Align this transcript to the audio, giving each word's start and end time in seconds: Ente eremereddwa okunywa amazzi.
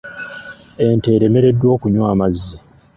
Ente 0.85 1.07
eremereddwa 1.15 1.67
okunywa 1.75 2.07
amazzi. 2.13 2.55